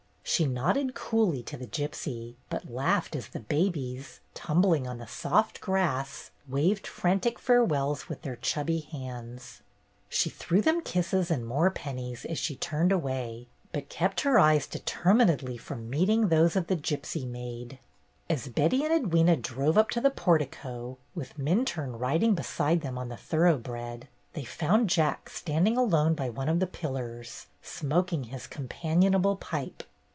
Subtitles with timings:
[0.23, 5.59] She nodded coolly to the gypsy, but laughed as the babies, tumbling on the soft
[5.59, 9.61] grass, waved frantic farewells with their chubby hands.
[10.07, 14.67] She threw them kisses and more pennies as she turned away, but kept her eyes
[14.67, 17.77] determinedly from meeting those of the gypsy maid.
[18.29, 22.97] As Betty and Edwyna drove up to the por tico, with Minturne riding beside them
[22.97, 28.47] on the thoroughbred, they found Jack standing alone by one of the pillars, smoking his
[28.47, 29.83] companion able pipe.